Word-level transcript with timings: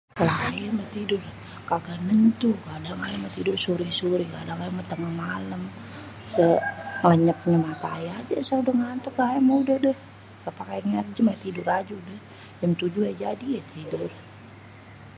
Lah 0.27 0.39
ayê 0.49 0.67
meh 0.77 0.89
tidur 0.95 1.23
kaga 1.69 1.95
nentu, 2.07 2.49
kadang 2.67 2.99
ayê 3.05 3.17
meh 3.23 3.33
tidur 3.35 3.57
sore-sore, 3.65 4.25
kadang 4.35 4.59
ayê 4.63 4.73
me 4.77 4.83
tengêh 4.91 5.15
malem, 5.23 5.63
sèngèlènyèpnyê 6.33 7.57
matê 7.65 7.87
ayê 7.97 8.09
ajê. 8.19 8.33
Asal 8.41 8.59
udêh 8.61 8.77
ngantuk 8.79 9.13
juga, 9.15 9.23
ayê 9.31 9.39
mêh 9.47 9.55
éngga 9.61 10.51
paké 10.57 10.75
ngéliat 10.89 11.07
jêm, 11.15 11.27
ayê 11.29 11.33
mêh 11.33 11.39
udah 11.39 11.41
tidur 11.43 11.67
ajê. 11.77 11.95
Jêm 12.59 12.71
7 12.79 12.95
juga 12.95 13.09
jadi 13.23 13.45
ayê 13.49 13.59
mêh 13.65 13.69
tidur. 13.73 14.11